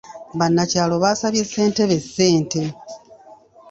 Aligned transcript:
Bannakyalo 0.39 0.93
baasabye 1.03 1.43
ssentebe 1.45 1.97
ssente 2.03 2.59